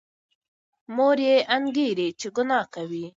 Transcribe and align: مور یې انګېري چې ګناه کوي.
مور 0.95 1.17
یې 1.27 1.35
انګېري 1.55 2.07
چې 2.19 2.27
ګناه 2.35 2.65
کوي. 2.75 3.05